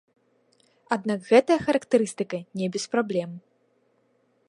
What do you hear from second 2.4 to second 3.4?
не без праблем.